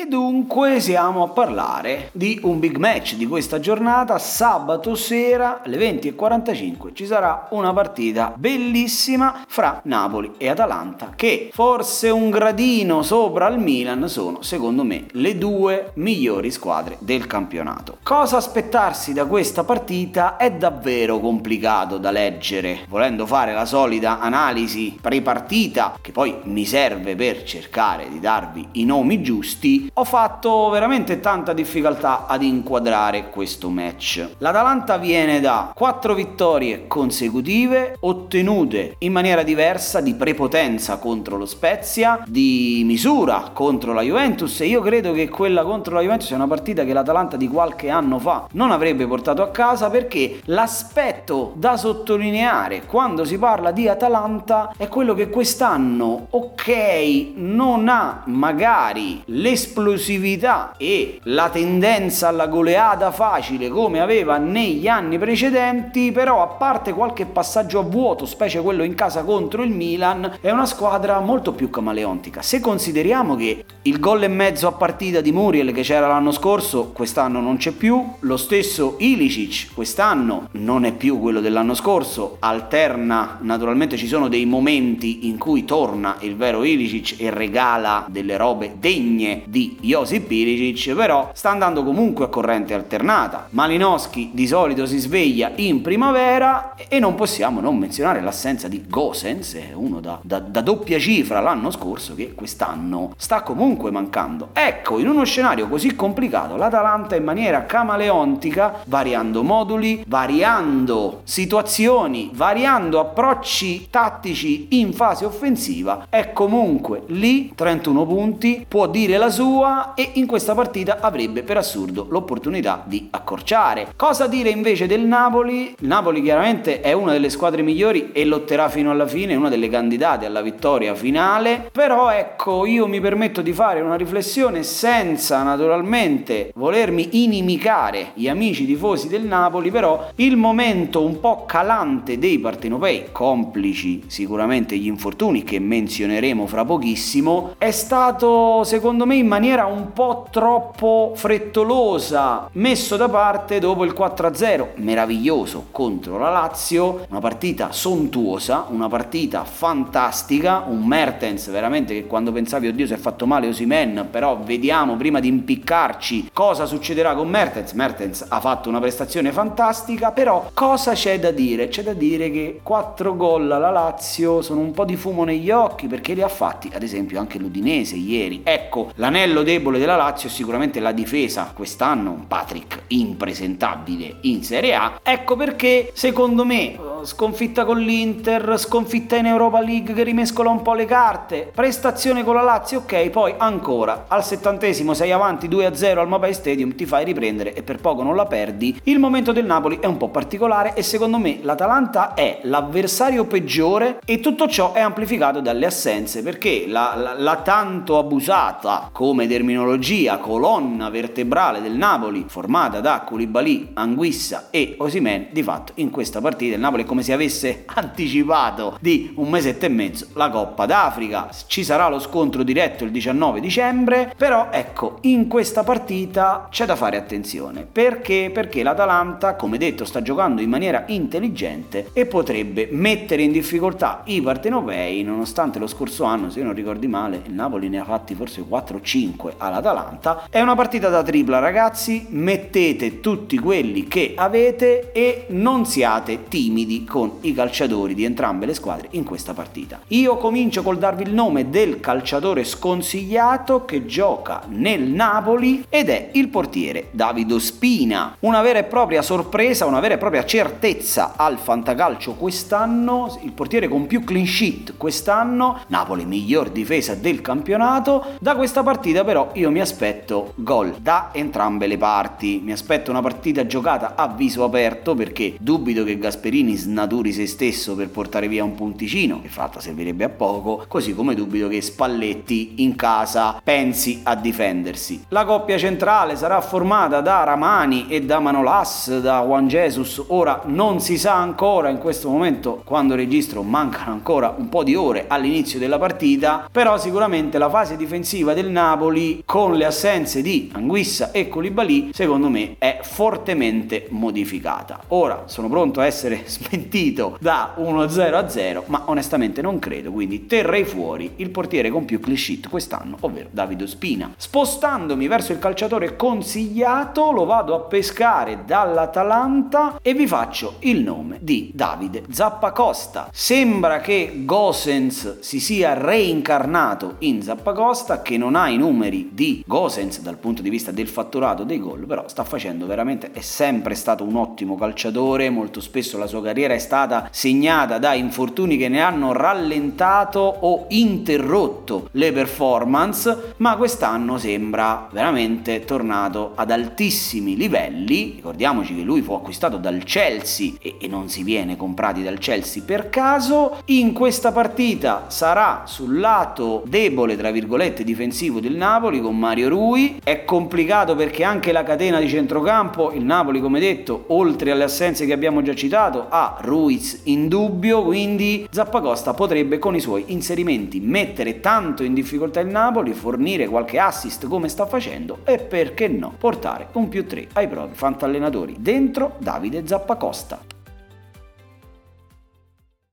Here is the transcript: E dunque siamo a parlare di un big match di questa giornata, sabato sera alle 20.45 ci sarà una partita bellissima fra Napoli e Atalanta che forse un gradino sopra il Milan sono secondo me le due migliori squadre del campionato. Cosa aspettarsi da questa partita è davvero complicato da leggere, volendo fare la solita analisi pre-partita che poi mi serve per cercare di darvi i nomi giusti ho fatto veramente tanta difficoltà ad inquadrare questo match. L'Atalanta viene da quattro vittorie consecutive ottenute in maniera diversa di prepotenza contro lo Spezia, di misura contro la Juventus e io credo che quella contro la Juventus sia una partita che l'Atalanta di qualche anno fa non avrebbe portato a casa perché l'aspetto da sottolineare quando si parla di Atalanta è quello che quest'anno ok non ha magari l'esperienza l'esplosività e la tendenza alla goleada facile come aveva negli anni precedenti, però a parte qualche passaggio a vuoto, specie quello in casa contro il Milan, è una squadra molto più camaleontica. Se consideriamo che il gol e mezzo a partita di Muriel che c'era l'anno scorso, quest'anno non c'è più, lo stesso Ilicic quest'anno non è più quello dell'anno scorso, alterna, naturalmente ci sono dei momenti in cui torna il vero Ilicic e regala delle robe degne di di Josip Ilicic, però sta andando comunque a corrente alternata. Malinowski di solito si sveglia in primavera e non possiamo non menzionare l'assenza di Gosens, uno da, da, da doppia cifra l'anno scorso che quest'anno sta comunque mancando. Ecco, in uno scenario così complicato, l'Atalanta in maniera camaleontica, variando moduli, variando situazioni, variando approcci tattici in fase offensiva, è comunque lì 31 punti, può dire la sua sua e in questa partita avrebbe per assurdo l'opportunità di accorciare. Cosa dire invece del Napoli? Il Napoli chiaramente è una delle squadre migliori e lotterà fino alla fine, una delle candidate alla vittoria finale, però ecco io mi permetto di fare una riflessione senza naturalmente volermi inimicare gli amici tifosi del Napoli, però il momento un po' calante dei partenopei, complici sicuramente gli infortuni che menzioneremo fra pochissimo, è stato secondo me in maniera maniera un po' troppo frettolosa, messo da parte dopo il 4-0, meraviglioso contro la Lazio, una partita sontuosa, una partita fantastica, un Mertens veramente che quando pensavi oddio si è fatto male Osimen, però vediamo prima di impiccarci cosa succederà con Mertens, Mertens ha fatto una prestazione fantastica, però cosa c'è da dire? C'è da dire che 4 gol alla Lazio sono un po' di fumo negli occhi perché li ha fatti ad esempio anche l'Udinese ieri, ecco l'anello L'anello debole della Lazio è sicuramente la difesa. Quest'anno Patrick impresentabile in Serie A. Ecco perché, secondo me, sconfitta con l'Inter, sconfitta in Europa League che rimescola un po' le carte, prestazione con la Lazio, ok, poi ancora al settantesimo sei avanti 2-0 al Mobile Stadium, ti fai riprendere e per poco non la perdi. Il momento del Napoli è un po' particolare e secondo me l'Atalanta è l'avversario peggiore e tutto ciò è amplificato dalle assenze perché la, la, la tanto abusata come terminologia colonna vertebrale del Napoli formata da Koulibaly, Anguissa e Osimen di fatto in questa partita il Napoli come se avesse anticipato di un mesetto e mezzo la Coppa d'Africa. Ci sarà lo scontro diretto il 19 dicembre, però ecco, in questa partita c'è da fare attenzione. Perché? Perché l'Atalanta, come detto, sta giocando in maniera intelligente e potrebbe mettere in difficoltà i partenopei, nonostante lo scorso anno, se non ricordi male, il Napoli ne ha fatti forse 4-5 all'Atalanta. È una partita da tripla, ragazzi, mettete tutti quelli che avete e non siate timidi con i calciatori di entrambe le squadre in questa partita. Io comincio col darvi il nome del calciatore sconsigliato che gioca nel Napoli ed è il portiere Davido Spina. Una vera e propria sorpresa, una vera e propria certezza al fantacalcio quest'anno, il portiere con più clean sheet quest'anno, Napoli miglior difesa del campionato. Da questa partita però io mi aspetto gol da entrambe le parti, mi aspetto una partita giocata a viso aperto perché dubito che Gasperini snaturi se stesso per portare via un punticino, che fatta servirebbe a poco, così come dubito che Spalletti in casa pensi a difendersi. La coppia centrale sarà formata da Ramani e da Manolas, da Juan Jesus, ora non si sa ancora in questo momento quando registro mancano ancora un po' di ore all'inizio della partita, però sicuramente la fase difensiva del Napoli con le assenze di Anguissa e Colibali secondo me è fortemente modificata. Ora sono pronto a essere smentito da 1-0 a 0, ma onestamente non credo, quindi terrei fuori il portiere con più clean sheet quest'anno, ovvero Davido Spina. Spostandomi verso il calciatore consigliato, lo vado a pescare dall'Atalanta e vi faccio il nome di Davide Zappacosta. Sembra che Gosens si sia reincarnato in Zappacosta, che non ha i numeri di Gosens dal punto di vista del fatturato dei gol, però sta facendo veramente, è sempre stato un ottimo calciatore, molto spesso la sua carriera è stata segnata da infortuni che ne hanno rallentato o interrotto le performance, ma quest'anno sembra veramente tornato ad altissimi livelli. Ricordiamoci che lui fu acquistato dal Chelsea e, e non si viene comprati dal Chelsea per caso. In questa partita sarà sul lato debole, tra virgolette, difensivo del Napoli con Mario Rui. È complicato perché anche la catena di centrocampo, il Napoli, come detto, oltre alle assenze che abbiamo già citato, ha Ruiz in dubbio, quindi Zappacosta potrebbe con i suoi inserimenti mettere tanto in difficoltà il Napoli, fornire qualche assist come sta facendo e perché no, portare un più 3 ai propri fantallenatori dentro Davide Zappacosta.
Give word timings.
E 0.00 0.06
dunque 0.06 0.78
siamo 0.78 1.24
a 1.24 1.28
parlare 1.30 2.10
di 2.12 2.38
un 2.44 2.60
big 2.60 2.76
match 2.76 3.16
di 3.16 3.26
questa 3.26 3.58
giornata, 3.58 4.16
sabato 4.20 4.94
sera 4.94 5.60
alle 5.60 5.76
20.45 5.76 6.94
ci 6.94 7.04
sarà 7.04 7.48
una 7.50 7.72
partita 7.72 8.32
bellissima 8.36 9.42
fra 9.48 9.80
Napoli 9.86 10.34
e 10.38 10.48
Atalanta 10.48 11.14
che 11.16 11.50
forse 11.52 12.10
un 12.10 12.30
gradino 12.30 13.02
sopra 13.02 13.48
il 13.48 13.58
Milan 13.58 14.08
sono 14.08 14.40
secondo 14.42 14.84
me 14.84 15.06
le 15.10 15.36
due 15.36 15.90
migliori 15.94 16.52
squadre 16.52 16.96
del 17.00 17.26
campionato. 17.26 17.98
Cosa 18.04 18.36
aspettarsi 18.36 19.12
da 19.12 19.24
questa 19.24 19.64
partita 19.64 20.36
è 20.36 20.52
davvero 20.52 21.18
complicato 21.18 21.98
da 21.98 22.12
leggere, 22.12 22.84
volendo 22.86 23.26
fare 23.26 23.52
la 23.52 23.64
solita 23.64 24.20
analisi 24.20 24.96
pre-partita 25.00 25.98
che 26.00 26.12
poi 26.12 26.36
mi 26.44 26.64
serve 26.64 27.16
per 27.16 27.42
cercare 27.42 28.08
di 28.08 28.20
darvi 28.20 28.68
i 28.74 28.84
nomi 28.84 29.22
giusti 29.22 29.86
ho 29.94 30.04
fatto 30.04 30.68
veramente 30.68 31.20
tanta 31.20 31.52
difficoltà 31.52 32.26
ad 32.26 32.42
inquadrare 32.42 33.30
questo 33.30 33.70
match. 33.70 34.26
L'Atalanta 34.38 34.96
viene 34.98 35.40
da 35.40 35.72
quattro 35.74 36.14
vittorie 36.14 36.86
consecutive 36.86 37.96
ottenute 38.00 38.96
in 38.98 39.12
maniera 39.12 39.42
diversa 39.42 40.00
di 40.00 40.14
prepotenza 40.14 40.98
contro 40.98 41.36
lo 41.36 41.46
Spezia, 41.46 42.22
di 42.26 42.82
misura 42.84 43.50
contro 43.52 43.92
la 43.92 44.02
Juventus 44.02 44.60
e 44.60 44.66
io 44.66 44.80
credo 44.80 45.12
che 45.12 45.28
quella 45.28 45.62
contro 45.62 45.94
la 45.94 46.02
Juventus 46.02 46.26
sia 46.26 46.36
una 46.36 46.46
partita 46.46 46.84
che 46.84 46.92
l'Atalanta 46.92 47.36
di 47.36 47.48
qualche 47.48 47.88
anno 47.88 48.18
fa 48.18 48.46
non 48.52 48.70
avrebbe 48.70 49.06
portato 49.06 49.42
a 49.42 49.48
casa 49.48 49.90
perché 49.90 50.40
l'aspetto 50.44 51.52
da 51.54 51.76
sottolineare 51.76 52.84
quando 52.86 53.24
si 53.24 53.38
parla 53.38 53.70
di 53.70 53.88
Atalanta 53.88 54.72
è 54.76 54.88
quello 54.88 55.14
che 55.14 55.28
quest'anno 55.30 56.26
ok 56.30 57.32
non 57.34 57.88
ha 57.88 58.22
magari 58.26 59.22
l'esperienza 59.26 59.77
l'esplosività 59.78 60.74
e 60.76 61.20
la 61.24 61.48
tendenza 61.50 62.28
alla 62.28 62.46
goleada 62.46 63.10
facile 63.10 63.68
come 63.68 64.00
aveva 64.00 64.36
negli 64.36 64.88
anni 64.88 65.18
precedenti, 65.18 66.12
però 66.12 66.42
a 66.42 66.48
parte 66.48 66.92
qualche 66.92 67.26
passaggio 67.26 67.78
a 67.78 67.82
vuoto, 67.82 68.26
specie 68.26 68.60
quello 68.60 68.82
in 68.82 68.94
casa 68.94 69.22
contro 69.22 69.62
il 69.62 69.70
Milan, 69.70 70.38
è 70.40 70.50
una 70.50 70.66
squadra 70.66 71.20
molto 71.20 71.52
più 71.52 71.70
camaleontica. 71.70 72.42
Se 72.42 72.60
consideriamo 72.60 73.36
che 73.36 73.64
il 73.82 74.00
gol 74.00 74.24
e 74.24 74.28
mezzo 74.28 74.66
a 74.66 74.72
partita 74.72 75.20
di 75.20 75.32
Muriel 75.32 75.72
che 75.72 75.82
c'era 75.82 76.08
l'anno 76.08 76.32
scorso, 76.32 76.90
quest'anno 76.92 77.40
non 77.40 77.56
c'è 77.56 77.70
più, 77.70 78.04
lo 78.20 78.36
stesso 78.36 78.96
Ilicic 78.98 79.74
quest'anno 79.74 80.48
non 80.52 80.84
è 80.84 80.92
più 80.92 81.20
quello 81.20 81.40
dell'anno 81.40 81.74
scorso, 81.74 82.36
alterna, 82.40 83.38
naturalmente 83.40 83.96
ci 83.96 84.06
sono 84.06 84.28
dei 84.28 84.44
momenti 84.44 85.28
in 85.28 85.38
cui 85.38 85.64
torna 85.64 86.16
il 86.20 86.36
vero 86.36 86.64
Ilicic 86.64 87.20
e 87.20 87.30
regala 87.30 88.06
delle 88.08 88.36
robe 88.36 88.76
degne 88.78 89.42
di 89.46 89.57
di 89.58 89.76
Josip 89.80 90.30
Ilicic, 90.30 90.94
però 90.94 91.30
sta 91.34 91.50
andando 91.50 91.82
comunque 91.82 92.26
a 92.26 92.28
corrente 92.28 92.74
alternata. 92.74 93.48
Malinowski 93.50 94.30
di 94.32 94.46
solito 94.46 94.86
si 94.86 94.98
sveglia 94.98 95.50
in 95.56 95.82
primavera 95.82 96.74
e 96.76 97.00
non 97.00 97.16
possiamo 97.16 97.60
non 97.60 97.76
menzionare 97.76 98.20
l'assenza 98.20 98.68
di 98.68 98.84
Gosens, 98.88 99.56
uno 99.74 99.98
da, 99.98 100.20
da, 100.22 100.38
da 100.38 100.60
doppia 100.60 101.00
cifra 101.00 101.40
l'anno 101.40 101.72
scorso 101.72 102.14
che 102.14 102.34
quest'anno 102.34 103.14
sta 103.16 103.42
comunque 103.42 103.90
mancando. 103.90 104.50
Ecco, 104.52 105.00
in 105.00 105.08
uno 105.08 105.24
scenario 105.24 105.66
così 105.66 105.96
complicato, 105.96 106.54
l'Atalanta 106.54 107.16
in 107.16 107.24
maniera 107.24 107.64
camaleontica, 107.64 108.82
variando 108.84 109.42
moduli, 109.42 110.04
variando 110.06 111.22
situazioni, 111.24 112.30
variando 112.32 113.00
approcci 113.00 113.88
tattici 113.90 114.68
in 114.70 114.92
fase 114.92 115.24
offensiva, 115.24 116.06
è 116.08 116.32
comunque 116.32 117.02
lì 117.08 117.52
31 117.56 118.06
punti, 118.06 118.64
può 118.68 118.86
dire 118.86 119.18
la 119.18 119.30
sua 119.30 119.46
sua 119.48 119.94
e 119.94 120.10
in 120.14 120.26
questa 120.26 120.54
partita 120.54 120.98
avrebbe 121.00 121.42
per 121.42 121.56
assurdo 121.56 122.06
l'opportunità 122.10 122.82
di 122.84 123.08
accorciare. 123.10 123.94
Cosa 123.96 124.26
dire 124.26 124.50
invece 124.50 124.86
del 124.86 125.00
Napoli? 125.00 125.74
Il 125.78 125.86
Napoli 125.86 126.20
chiaramente 126.20 126.82
è 126.82 126.92
una 126.92 127.12
delle 127.12 127.30
squadre 127.30 127.62
migliori 127.62 128.10
e 128.12 128.26
lotterà 128.26 128.68
fino 128.68 128.90
alla 128.90 129.06
fine, 129.06 129.36
una 129.36 129.48
delle 129.48 129.70
candidate 129.70 130.26
alla 130.26 130.42
vittoria 130.42 130.94
finale, 130.94 131.70
però 131.72 132.10
ecco 132.10 132.66
io 132.66 132.86
mi 132.86 133.00
permetto 133.00 133.40
di 133.40 133.54
fare 133.54 133.80
una 133.80 133.94
riflessione 133.94 134.62
senza 134.62 135.42
naturalmente 135.42 136.52
volermi 136.54 137.22
inimicare 137.22 138.10
gli 138.12 138.28
amici 138.28 138.66
tifosi 138.66 139.08
del 139.08 139.22
Napoli, 139.22 139.70
però 139.70 140.10
il 140.16 140.36
momento 140.36 141.02
un 141.02 141.20
po' 141.20 141.46
calante 141.46 142.18
dei 142.18 142.38
partenopei, 142.38 143.06
complici 143.12 144.02
sicuramente 144.08 144.76
gli 144.76 144.88
infortuni 144.88 145.42
che 145.42 145.58
menzioneremo 145.58 146.46
fra 146.46 146.66
pochissimo, 146.66 147.54
è 147.56 147.70
stato 147.70 148.62
secondo 148.64 149.06
me 149.06 149.14
in 149.14 149.26
maniera 149.26 149.36
maniera 149.38 149.66
un 149.66 149.92
po' 149.92 150.26
troppo 150.32 151.12
frettolosa, 151.14 152.48
messo 152.54 152.96
da 152.96 153.08
parte 153.08 153.60
dopo 153.60 153.84
il 153.84 153.94
4-0, 153.96 154.70
meraviglioso 154.78 155.66
contro 155.70 156.18
la 156.18 156.28
Lazio, 156.28 157.06
una 157.08 157.20
partita 157.20 157.70
sontuosa, 157.70 158.66
una 158.68 158.88
partita 158.88 159.44
fantastica, 159.44 160.64
un 160.66 160.84
Mertens 160.84 161.50
veramente 161.50 161.94
che 161.94 162.06
quando 162.08 162.32
pensavi 162.32 162.66
oddio 162.66 162.88
si 162.88 162.94
è 162.94 162.96
fatto 162.96 163.26
male 163.26 163.46
Osimen, 163.46 164.08
però 164.10 164.38
vediamo 164.42 164.96
prima 164.96 165.20
di 165.20 165.28
impiccarci 165.28 166.30
cosa 166.32 166.66
succederà 166.66 167.14
con 167.14 167.28
Mertens, 167.28 167.72
Mertens 167.74 168.26
ha 168.28 168.40
fatto 168.40 168.68
una 168.68 168.80
prestazione 168.80 169.30
fantastica, 169.30 170.10
però 170.10 170.50
cosa 170.52 170.94
c'è 170.94 171.20
da 171.20 171.30
dire? 171.30 171.68
C'è 171.68 171.84
da 171.84 171.92
dire 171.92 172.32
che 172.32 172.58
4 172.60 173.14
gol 173.14 173.52
alla 173.52 173.70
Lazio 173.70 174.42
sono 174.42 174.58
un 174.58 174.72
po' 174.72 174.84
di 174.84 174.96
fumo 174.96 175.22
negli 175.22 175.52
occhi 175.52 175.86
perché 175.86 176.14
li 176.14 176.22
ha 176.22 176.28
fatti 176.28 176.68
ad 176.74 176.82
esempio 176.82 177.20
anche 177.20 177.38
l'Udinese 177.38 177.94
ieri, 177.94 178.40
ecco 178.42 178.90
l'anello 178.96 179.26
L'anello 179.28 179.42
debole 179.42 179.78
della 179.78 179.96
Lazio 179.96 180.30
è 180.30 180.32
sicuramente 180.32 180.80
la 180.80 180.92
difesa. 180.92 181.52
Quest'anno 181.54 182.24
Patrick 182.26 182.84
impresentabile 182.88 184.16
in 184.22 184.42
Serie 184.42 184.74
A. 184.74 185.00
Ecco 185.02 185.36
perché, 185.36 185.90
secondo 185.92 186.46
me, 186.46 186.74
sconfitta 187.04 187.64
con 187.64 187.78
l'Inter, 187.78 188.58
sconfitta 188.58 189.16
in 189.16 189.26
Europa 189.26 189.60
League 189.60 189.94
che 189.94 190.02
rimescola 190.02 190.50
un 190.50 190.62
po' 190.62 190.74
le 190.74 190.84
carte, 190.84 191.50
prestazione 191.54 192.24
con 192.24 192.34
la 192.34 192.42
Lazio, 192.42 192.80
ok, 192.80 193.10
poi 193.10 193.34
ancora 193.36 194.04
al 194.08 194.24
settantesimo 194.24 194.94
sei 194.94 195.12
avanti 195.12 195.48
2-0 195.48 195.98
al 195.98 196.08
Mobile 196.08 196.32
Stadium, 196.32 196.74
ti 196.74 196.86
fai 196.86 197.04
riprendere 197.04 197.54
e 197.54 197.62
per 197.62 197.80
poco 197.80 198.02
non 198.02 198.16
la 198.16 198.26
perdi. 198.26 198.80
Il 198.84 198.98
momento 198.98 199.32
del 199.32 199.44
Napoli 199.44 199.78
è 199.80 199.86
un 199.86 199.96
po' 199.96 200.08
particolare 200.08 200.74
e 200.74 200.82
secondo 200.82 201.18
me 201.18 201.38
l'Atalanta 201.42 202.14
è 202.14 202.40
l'avversario 202.42 203.26
peggiore 203.26 204.00
e 204.04 204.20
tutto 204.20 204.48
ciò 204.48 204.72
è 204.72 204.80
amplificato 204.80 205.40
dalle 205.40 205.66
assenze 205.66 206.22
perché 206.22 206.64
la, 206.66 206.94
la, 206.96 207.14
la 207.14 207.36
tanto 207.36 207.98
abusata 207.98 208.90
come 208.92 209.26
terminologia 209.26 210.18
colonna 210.18 210.88
vertebrale 210.88 211.60
del 211.60 211.72
Napoli 211.72 212.24
formata 212.28 212.80
da 212.80 213.02
Koulibaly, 213.06 213.70
Anguissa 213.74 214.46
e 214.50 214.74
Osimen 214.78 215.28
di 215.30 215.42
fatto 215.42 215.72
in 215.76 215.90
questa 215.90 216.20
partita 216.20 216.54
il 216.54 216.60
Napoli 216.60 216.84
come 216.88 217.02
se 217.02 217.12
avesse 217.12 217.64
anticipato 217.66 218.78
di 218.80 219.12
un 219.16 219.28
mesetto 219.28 219.66
e 219.66 219.68
mezzo 219.68 220.06
la 220.14 220.30
Coppa 220.30 220.64
d'Africa. 220.64 221.28
Ci 221.46 221.62
sarà 221.62 221.88
lo 221.88 221.98
scontro 221.98 222.42
diretto 222.42 222.84
il 222.84 222.90
19 222.90 223.40
dicembre, 223.40 224.14
però 224.16 224.48
ecco, 224.50 224.96
in 225.02 225.28
questa 225.28 225.62
partita 225.62 226.48
c'è 226.50 226.64
da 226.64 226.76
fare 226.76 226.96
attenzione. 226.96 227.66
Perché? 227.70 228.30
Perché 228.32 228.62
l'Atalanta, 228.62 229.36
come 229.36 229.58
detto, 229.58 229.84
sta 229.84 230.00
giocando 230.00 230.40
in 230.40 230.48
maniera 230.48 230.84
intelligente 230.86 231.90
e 231.92 232.06
potrebbe 232.06 232.68
mettere 232.70 233.22
in 233.22 233.32
difficoltà 233.32 234.00
i 234.06 234.22
partenopei, 234.22 235.02
nonostante 235.02 235.58
lo 235.58 235.66
scorso 235.66 236.04
anno, 236.04 236.30
se 236.30 236.42
non 236.42 236.54
ricordi 236.54 236.86
male, 236.86 237.20
il 237.26 237.34
Napoli 237.34 237.68
ne 237.68 237.80
ha 237.80 237.84
fatti 237.84 238.14
forse 238.14 238.42
4-5 238.48 239.32
all'Atalanta. 239.36 240.24
È 240.30 240.40
una 240.40 240.54
partita 240.54 240.88
da 240.88 241.02
tripla, 241.02 241.38
ragazzi, 241.38 242.06
mettete 242.08 243.00
tutti 243.00 243.38
quelli 243.38 243.86
che 243.86 244.14
avete 244.16 244.92
e 244.92 245.26
non 245.28 245.66
siate 245.66 246.24
timidi 246.28 246.77
con 246.84 247.18
i 247.22 247.34
calciatori 247.34 247.94
di 247.94 248.04
entrambe 248.04 248.46
le 248.46 248.54
squadre 248.54 248.88
in 248.92 249.04
questa 249.04 249.34
partita. 249.34 249.80
Io 249.88 250.16
comincio 250.16 250.62
col 250.62 250.78
darvi 250.78 251.02
il 251.04 251.14
nome 251.14 251.50
del 251.50 251.80
calciatore 251.80 252.44
sconsigliato 252.44 253.64
che 253.64 253.86
gioca 253.86 254.42
nel 254.48 254.82
Napoli 254.82 255.64
ed 255.68 255.88
è 255.88 256.10
il 256.12 256.28
portiere 256.28 256.88
Davido 256.90 257.38
Spina. 257.38 258.16
Una 258.20 258.42
vera 258.42 258.58
e 258.58 258.64
propria 258.64 259.02
sorpresa, 259.02 259.66
una 259.66 259.80
vera 259.80 259.94
e 259.94 259.98
propria 259.98 260.24
certezza 260.24 261.14
al 261.16 261.38
fantacalcio 261.38 262.14
quest'anno, 262.14 263.18
il 263.22 263.32
portiere 263.32 263.68
con 263.68 263.86
più 263.86 264.04
clean 264.04 264.26
sheet 264.26 264.76
quest'anno, 264.76 265.60
Napoli 265.68 266.04
miglior 266.04 266.50
difesa 266.50 266.94
del 266.94 267.20
campionato. 267.20 268.04
Da 268.20 268.34
questa 268.36 268.62
partita 268.62 269.04
però 269.04 269.30
io 269.34 269.50
mi 269.50 269.60
aspetto 269.60 270.32
gol 270.36 270.76
da 270.80 271.10
entrambe 271.12 271.66
le 271.66 271.78
parti, 271.78 272.40
mi 272.42 272.52
aspetto 272.52 272.90
una 272.90 273.02
partita 273.02 273.46
giocata 273.46 273.94
a 273.94 274.08
viso 274.08 274.44
aperto 274.44 274.94
perché 274.94 275.36
dubito 275.38 275.84
che 275.84 275.98
Gasperini 275.98 276.56
snaturi 276.68 277.12
se 277.12 277.26
stesso 277.26 277.74
per 277.74 277.88
portare 277.88 278.28
via 278.28 278.44
un 278.44 278.54
punticino, 278.54 279.20
che 279.22 279.28
fatta 279.28 279.60
servirebbe 279.60 280.04
a 280.04 280.08
poco, 280.10 280.64
così 280.68 280.94
come 280.94 281.14
dubito 281.14 281.48
che 281.48 281.60
Spalletti 281.62 282.54
in 282.56 282.76
casa 282.76 283.40
pensi 283.42 284.00
a 284.02 284.14
difendersi. 284.14 285.04
La 285.08 285.24
coppia 285.24 285.56
centrale 285.56 286.16
sarà 286.16 286.40
formata 286.40 287.00
da 287.00 287.24
Ramani 287.24 287.86
e 287.88 288.02
da 288.02 288.20
Manolas, 288.20 289.00
da 289.00 289.22
Juan 289.22 289.48
Jesus, 289.48 290.04
ora 290.08 290.42
non 290.44 290.80
si 290.80 290.98
sa 290.98 291.14
ancora 291.14 291.70
in 291.70 291.78
questo 291.78 292.10
momento 292.10 292.60
quando 292.64 292.94
registro 292.94 293.42
mancano 293.42 293.92
ancora 293.92 294.34
un 294.36 294.48
po' 294.48 294.62
di 294.62 294.74
ore 294.74 295.06
all'inizio 295.08 295.58
della 295.58 295.78
partita, 295.78 296.48
però 296.52 296.78
sicuramente 296.78 297.38
la 297.38 297.48
fase 297.48 297.76
difensiva 297.76 298.34
del 298.34 298.50
Napoli 298.50 299.22
con 299.24 299.54
le 299.54 299.64
assenze 299.64 300.20
di 300.20 300.50
Anguissa 300.52 301.10
e 301.12 301.28
Colibali 301.28 301.90
secondo 301.92 302.28
me 302.28 302.56
è 302.58 302.80
fortemente 302.82 303.86
modificata. 303.90 304.80
Ora 304.88 305.22
sono 305.26 305.48
pronto 305.48 305.80
a 305.80 305.86
essere 305.86 306.24
smentito 306.58 307.16
da 307.20 307.54
1-0 307.56 308.14
a 308.14 308.28
0, 308.28 308.64
ma 308.66 308.82
onestamente 308.86 309.40
non 309.40 309.58
credo, 309.60 309.92
quindi 309.92 310.26
terrei 310.26 310.64
fuori 310.64 311.12
il 311.16 311.30
portiere 311.30 311.70
con 311.70 311.84
più 311.84 312.00
clean 312.00 312.18
sheet 312.18 312.48
quest'anno, 312.48 312.96
ovvero 313.00 313.28
Davido 313.30 313.66
Spina. 313.66 314.12
Spostandomi 314.16 315.06
verso 315.06 315.32
il 315.32 315.38
calciatore 315.38 315.94
consigliato, 315.94 317.12
lo 317.12 317.24
vado 317.24 317.54
a 317.54 317.60
pescare 317.60 318.42
dall'Atalanta 318.44 319.78
e 319.80 319.94
vi 319.94 320.06
faccio 320.06 320.56
il 320.60 320.82
nome 320.82 321.18
di 321.20 321.50
Davide 321.54 322.04
Zappacosta. 322.10 323.08
Sembra 323.12 323.80
che 323.80 324.22
Gosens 324.24 325.20
si 325.20 325.38
sia 325.38 325.74
reincarnato 325.74 326.96
in 326.98 327.22
Zappacosta, 327.22 328.02
che 328.02 328.16
non 328.16 328.34
ha 328.34 328.48
i 328.48 328.56
numeri 328.56 329.10
di 329.12 329.44
Gosens 329.46 330.00
dal 330.00 330.16
punto 330.16 330.42
di 330.42 330.50
vista 330.50 330.72
del 330.72 330.88
fatturato 330.88 331.44
dei 331.44 331.60
gol, 331.60 331.86
però 331.86 332.08
sta 332.08 332.24
facendo 332.24 332.66
veramente, 332.66 333.12
è 333.12 333.20
sempre 333.20 333.74
stato 333.74 334.02
un 334.02 334.16
ottimo 334.16 334.56
calciatore, 334.56 335.30
molto 335.30 335.60
spesso 335.60 335.98
la 335.98 336.06
sua 336.06 336.22
carriera 336.48 336.54
è 336.54 336.58
stata 336.58 337.08
segnata 337.10 337.78
da 337.78 337.92
infortuni 337.92 338.56
che 338.56 338.68
ne 338.68 338.80
hanno 338.80 339.12
rallentato 339.12 340.20
o 340.20 340.64
interrotto 340.70 341.88
le 341.92 342.12
performance, 342.12 343.34
ma 343.36 343.56
quest'anno 343.56 344.18
sembra 344.18 344.88
veramente 344.90 345.64
tornato 345.64 346.32
ad 346.34 346.50
altissimi 346.50 347.36
livelli. 347.36 348.14
Ricordiamoci 348.16 348.74
che 348.74 348.82
lui 348.82 349.02
fu 349.02 349.12
acquistato 349.12 349.58
dal 349.58 349.82
Chelsea 349.84 350.52
e, 350.60 350.76
e 350.80 350.88
non 350.88 351.08
si 351.08 351.22
viene 351.22 351.56
comprati 351.56 352.02
dal 352.02 352.18
Chelsea 352.18 352.62
per 352.64 352.88
caso. 352.88 353.58
In 353.66 353.92
questa 353.92 354.32
partita 354.32 355.04
sarà 355.08 355.62
sul 355.66 355.98
lato 356.00 356.62
debole, 356.66 357.16
tra 357.16 357.30
virgolette, 357.30 357.84
difensivo 357.84 358.40
del 358.40 358.56
Napoli 358.56 359.00
con 359.00 359.18
Mario 359.18 359.48
Rui. 359.48 360.00
È 360.02 360.24
complicato 360.24 360.94
perché 360.94 361.24
anche 361.24 361.52
la 361.52 361.62
catena 361.62 362.00
di 362.00 362.08
centrocampo, 362.08 362.92
il 362.92 363.04
Napoli, 363.04 363.40
come 363.40 363.60
detto, 363.60 364.04
oltre 364.08 364.50
alle 364.50 364.64
assenze 364.64 365.04
che 365.04 365.12
abbiamo 365.12 365.42
già 365.42 365.54
citato, 365.54 366.06
ha 366.08 366.37
Ruiz 366.40 367.00
in 367.04 367.28
dubbio, 367.28 367.82
quindi 367.82 368.46
Zappacosta 368.50 369.14
potrebbe 369.14 369.58
con 369.58 369.74
i 369.74 369.80
suoi 369.80 370.04
inserimenti 370.08 370.80
mettere 370.80 371.40
tanto 371.40 371.82
in 371.82 371.94
difficoltà 371.94 372.40
il 372.40 372.48
Napoli, 372.48 372.92
fornire 372.92 373.48
qualche 373.48 373.78
assist 373.78 374.26
come 374.26 374.48
sta 374.48 374.66
facendo 374.66 375.18
e 375.24 375.38
perché 375.38 375.88
no, 375.88 376.14
portare 376.16 376.68
un 376.72 376.88
più 376.88 377.06
3 377.06 377.28
ai 377.34 377.48
propri 377.48 377.74
fantallenatori 377.74 378.56
dentro 378.58 379.16
Davide 379.18 379.66
Zappacosta. 379.66 380.47